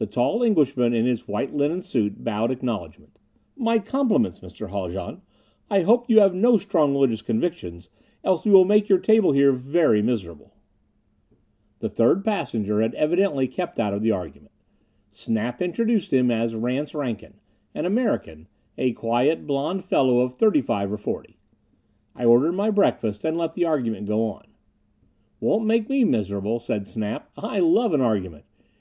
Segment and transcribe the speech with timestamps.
[0.00, 3.20] The tall Englishman in his white linen suit bowed acknowledgment.
[3.56, 4.70] "My compliments, Mr.
[4.70, 5.22] Haljan.
[5.70, 7.88] I hope you have no strong religious convictions,
[8.24, 10.54] else we will make your table here very miserable!"
[11.78, 14.50] The third passenger had evidently kept out of the argument.
[15.12, 17.34] Snap introduced him as Rance Rankin.
[17.72, 21.36] An American a quiet, blond fellow of thirty five or forty.
[22.16, 24.48] I ordered my breakfast and let the argument go on.
[25.38, 27.30] "Won't make me miserable," said Snap.
[27.36, 28.44] "I love an argument.